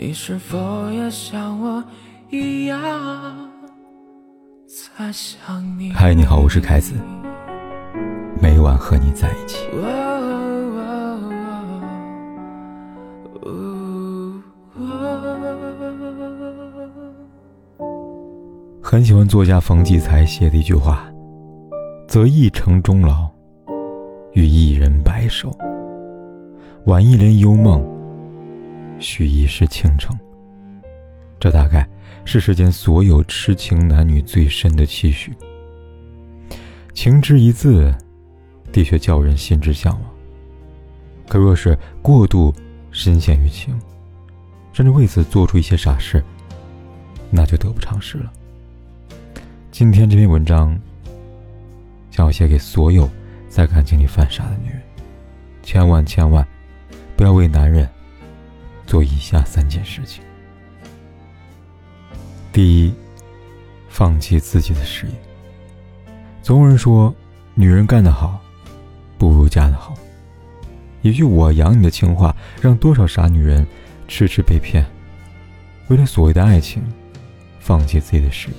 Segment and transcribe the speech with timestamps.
[0.00, 0.56] 你是否
[0.92, 1.82] 也像我
[2.30, 2.78] 一样
[4.96, 5.90] 在想你？
[5.90, 6.94] 嗨，你好，我是凯子，
[8.40, 9.66] 每晚和你在一起。
[18.80, 21.12] 很喜欢作家冯骥才写的一句话
[22.06, 23.28] ：“择一城终老，
[24.32, 25.50] 与一人白首，
[26.84, 27.84] 晚一帘幽梦。”
[29.00, 30.16] 许一世倾城，
[31.38, 31.88] 这大概
[32.24, 35.32] 是世间所有痴情男女最深的期许。
[36.92, 37.94] 情之一字，
[38.72, 40.10] 的确叫人心之向往。
[41.28, 42.52] 可若是过度
[42.90, 43.78] 深陷于情，
[44.72, 46.22] 甚至为此做出一些傻事，
[47.30, 48.32] 那就得不偿失了。
[49.70, 50.76] 今天这篇文章，
[52.10, 53.08] 想要写给所有
[53.48, 54.82] 在感情里犯傻的女人，
[55.62, 56.44] 千万千万
[57.16, 57.88] 不要为男人。
[58.88, 60.24] 做以下三件事情：
[62.50, 62.94] 第一，
[63.90, 65.12] 放弃自己的事业。
[66.42, 67.14] 总有人说，
[67.54, 68.40] 女人干得好，
[69.18, 69.94] 不如嫁得好。
[71.02, 73.66] 一句“我养你”的情话，让多少傻女人
[74.08, 74.82] 迟迟被骗，
[75.88, 76.82] 为了所谓的爱情，
[77.60, 78.54] 放弃自己的事业，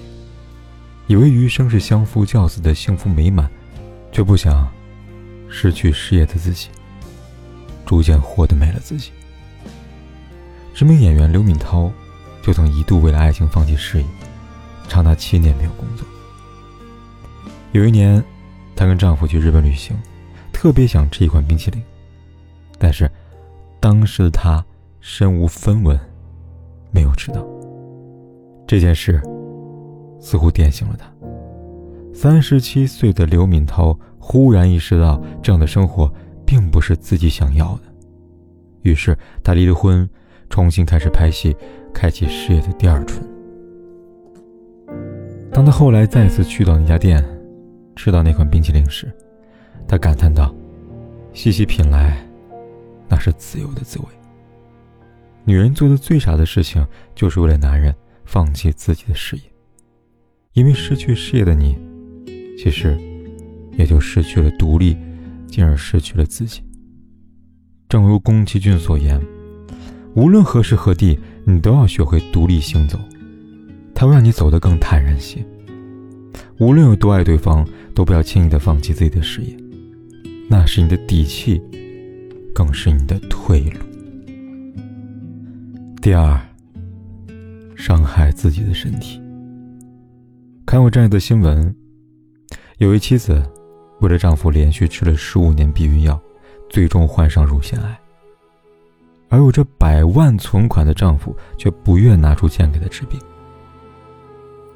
[1.07, 3.49] 以为余生是相夫教子的幸福美满，
[4.11, 4.71] 却不想
[5.49, 6.69] 失去事业的自己，
[7.83, 9.09] 逐渐活得没了自己。
[10.79, 11.91] 知名演员刘敏涛，
[12.41, 14.05] 就曾一度为了爱情放弃事业，
[14.87, 16.07] 长达七年没有工作。
[17.73, 18.23] 有一年，
[18.77, 19.93] 她跟丈夫去日本旅行，
[20.53, 21.83] 特别想吃一款冰淇淋，
[22.77, 23.11] 但是
[23.81, 24.65] 当时的她
[25.01, 25.99] 身无分文，
[26.91, 27.45] 没有吃到。
[28.65, 29.21] 这件事
[30.21, 31.11] 似乎点醒了她。
[32.13, 36.09] 三十七岁的刘敏涛忽然意识到，这样的生活
[36.45, 37.81] 并不是自己想要的，
[38.83, 40.09] 于是她离了婚。
[40.49, 41.55] 重新开始拍戏，
[41.93, 43.23] 开启事业的第二春。
[45.51, 47.23] 当他后来再次去到那家店，
[47.95, 49.11] 吃到那款冰淇淋时，
[49.87, 50.53] 他感叹道
[51.33, 52.17] ：“细细品来，
[53.07, 54.05] 那是自由的滋味。”
[55.45, 57.93] 女人做的最傻的事情，就是为了男人
[58.25, 59.41] 放弃自己的事业。
[60.53, 61.77] 因为失去事业的你，
[62.57, 62.97] 其实
[63.77, 64.97] 也就失去了独立，
[65.47, 66.61] 进而失去了自己。
[67.87, 69.19] 正如宫崎骏所言。
[70.15, 72.99] 无论何时何地，你都要学会独立行走，
[73.93, 75.45] 它会让你走得更坦然些。
[76.57, 79.55] 无论有多爱对方，都不要轻易的放弃自己的事业，
[80.49, 81.61] 那是你的底气，
[82.53, 83.79] 更是你的退路。
[86.01, 86.39] 第二，
[87.75, 89.21] 伤害自己的身体。
[90.65, 91.73] 看过这样的新闻：
[92.79, 93.41] 有一妻子
[94.01, 96.19] 为了丈夫连续吃了十五年避孕药，
[96.69, 97.99] 最终患上乳腺癌。
[99.29, 103.19] 而有着百万存款的丈夫却不愿拿出钱给她治病。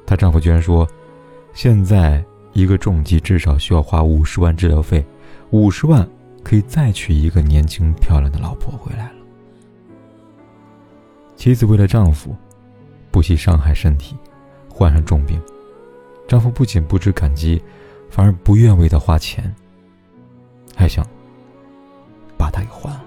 [0.06, 0.88] 她丈夫居然说
[1.52, 5.04] ：“现在一个重疾至少需要花五十万治疗费，
[5.50, 6.08] 五十万
[6.42, 9.14] 可以再娶一个年轻漂亮的老婆回来了。”
[11.36, 12.34] 妻子为了丈夫，
[13.10, 14.16] 不惜伤害身体，
[14.68, 15.40] 患上重病，
[16.28, 17.60] 丈夫不仅不知感激，
[18.08, 19.52] 反而不愿为她花钱，
[20.76, 21.04] 还想
[22.38, 23.03] 把她给换了。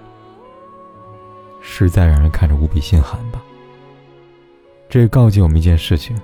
[1.60, 3.42] 实在让人看着无比心寒吧。
[4.88, 6.16] 这告诫我们一件事情：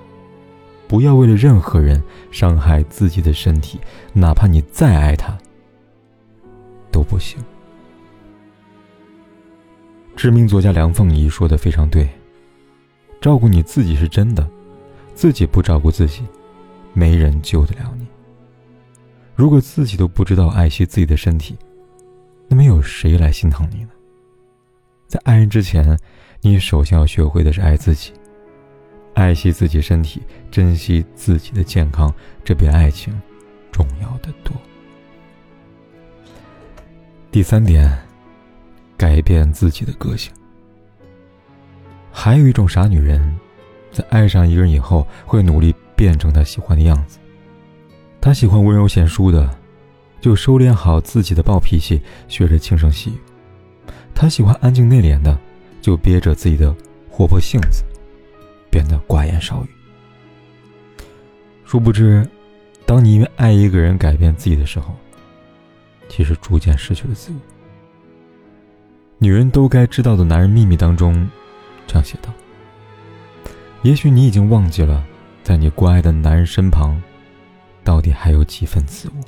[0.87, 2.01] 不要为了任何人
[2.31, 3.79] 伤害自己的身体，
[4.13, 5.37] 哪怕你再爱他，
[6.91, 7.39] 都不行。
[10.15, 12.09] 知名作家梁凤仪说的非常对：
[13.21, 14.49] 照顾你自己是真的，
[15.13, 16.23] 自己不照顾自己，
[16.93, 18.07] 没人救得了你。
[19.35, 21.55] 如果自己都不知道爱惜自己的身体，
[22.47, 23.89] 那么有谁来心疼你呢？
[25.07, 25.97] 在爱人之前，
[26.41, 28.11] 你首先要学会的是爱自己，
[29.13, 33.13] 爱惜自己身体，珍惜自己的健康，这比爱情
[33.71, 34.53] 重要的多。
[37.31, 37.95] 第三点，
[38.97, 40.33] 改变自己的个性。
[42.11, 43.37] 还有一种傻女人，
[43.91, 47.19] 在爱上一个人以后，会努力变成他喜欢的样子。
[48.19, 49.55] 她喜欢温柔贤淑的，
[50.19, 53.34] 就收敛好自己的暴脾气，学着轻声细语。
[54.15, 55.37] 他喜欢安静内敛的，
[55.81, 56.73] 就憋着自己的
[57.11, 57.83] 活泼性子，
[58.71, 59.67] 变得寡言少语。
[61.65, 62.27] 殊不知，
[62.85, 64.95] 当你因为爱一个人改变自己的时候，
[66.07, 67.37] 其实逐渐失去了自我。
[69.17, 71.29] 女人都该知道的男人秘密当中，
[71.85, 72.33] 这样写道：
[73.83, 75.05] 也许你已经忘记了，
[75.43, 76.99] 在你关爱的男人身旁，
[77.83, 79.23] 到底还有几分自我。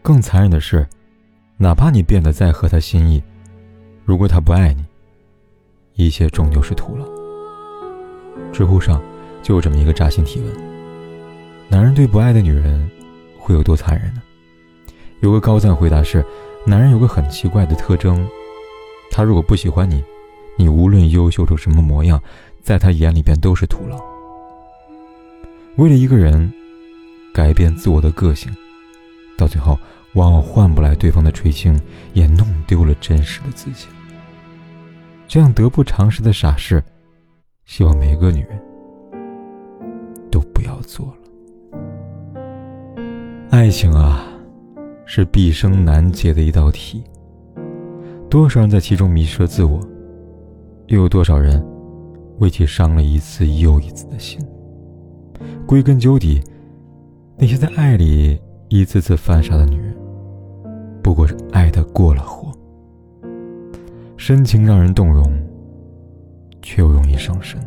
[0.00, 0.88] 更残忍的是。
[1.56, 3.22] 哪怕你变得再合他心意，
[4.04, 4.84] 如果他不爱你，
[5.94, 7.06] 一切终究是徒劳。
[8.52, 9.00] 知乎上
[9.40, 10.52] 就有这么一个扎心提问：
[11.68, 12.90] 男人对不爱的女人
[13.38, 14.22] 会有多残忍呢？
[15.20, 16.24] 有个高赞回答是：
[16.66, 18.26] 男人有个很奇怪的特征，
[19.10, 20.02] 他如果不喜欢你，
[20.58, 22.20] 你无论优秀成什么模样，
[22.60, 23.96] 在他眼里边都是徒劳。
[25.76, 26.52] 为了一个人
[27.32, 28.52] 改变自我的个性，
[29.38, 29.78] 到最后
[30.14, 31.78] 往往换不来对方的垂青，
[32.12, 33.86] 也弄丢了真实的自己。
[35.26, 36.82] 这样得不偿失的傻事，
[37.64, 38.60] 希望每个女人
[40.30, 41.14] 都不要做了。
[43.50, 44.24] 爱情啊，
[45.04, 47.02] 是毕生难解的一道题。
[48.28, 49.80] 多少人在其中迷失了自我，
[50.88, 51.64] 又有多少人
[52.38, 54.40] 为其伤了一次又一次的心？
[55.66, 56.42] 归根究底，
[57.38, 59.93] 那些在爱里一次次犯傻的女人，
[61.04, 62.50] 不过是爱的过了火。
[64.16, 65.30] 深情让人动容，
[66.62, 67.60] 却又容易伤身。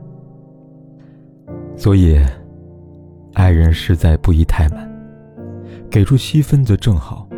[1.78, 2.20] 所以，
[3.34, 4.92] 爱人实在不宜太满，
[5.88, 7.30] 给出七分则正好，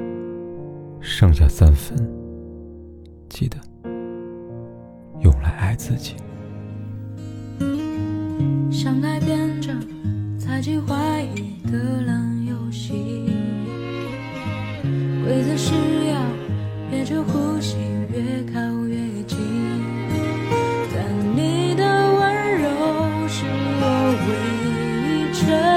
[1.01, 1.97] 剩下三分，
[3.27, 3.57] 记得
[5.19, 6.15] 用来爱自己。
[8.71, 9.73] 相爱变着。
[10.39, 12.18] 猜忌怀疑的。
[17.61, 18.95] 心越靠越
[19.27, 19.37] 近，
[20.93, 20.97] 但
[21.35, 22.67] 你的温柔
[23.27, 23.83] 是我
[24.25, 24.29] 唯
[24.65, 25.68] 一。